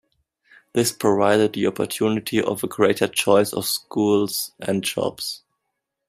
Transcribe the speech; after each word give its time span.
This 0.73 0.91
provided 0.91 1.53
the 1.53 1.67
opportunity 1.67 2.41
of 2.41 2.63
a 2.63 2.67
greater 2.67 3.07
choice 3.07 3.53
of 3.53 3.67
schools 3.67 4.51
and 4.59 4.83
jobs. 4.83 5.43